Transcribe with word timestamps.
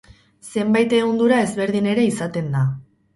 Zenbait 0.53 0.95
ehundura 0.99 1.37
ezberdin 1.49 1.91
ere 1.91 2.07
izaten 2.13 2.49
da. 2.57 2.63